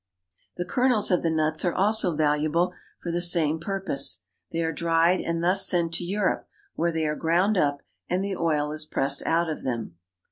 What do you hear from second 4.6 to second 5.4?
are dried